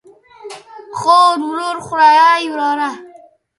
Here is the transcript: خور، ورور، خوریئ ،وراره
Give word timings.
خور، 0.97 1.35
ورور، 1.47 1.77
خوریئ 1.85 2.45
،وراره 2.53 2.89